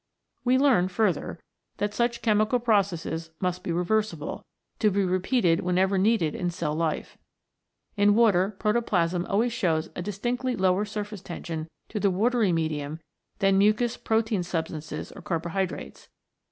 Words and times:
We 0.43 0.57
learn, 0.57 0.87
further, 0.87 1.39
that 1.77 1.93
such 1.93 2.23
chemical 2.23 2.57
processes 2.57 3.29
must 3.39 3.63
be 3.63 3.71
reversible, 3.71 4.43
to 4.79 4.89
be 4.89 5.05
repeated 5.05 5.59
whenever 5.61 5.99
needed 5.99 6.33
in 6.33 6.49
cell 6.49 6.73
life. 6.73 7.19
In 7.97 8.15
water 8.15 8.49
protoplasm 8.57 9.27
always 9.27 9.53
shows 9.53 9.91
a 9.95 10.01
dis 10.01 10.17
tinctly 10.17 10.59
lower 10.59 10.85
surface 10.85 11.21
tension 11.21 11.67
to 11.89 11.99
the 11.99 12.09
watery 12.09 12.51
medium 12.51 12.99
than 13.37 13.59
mucous 13.59 13.95
protein 13.95 14.41
substances 14.41 15.11
or 15.11 15.21
carbohydrates. 15.21 16.09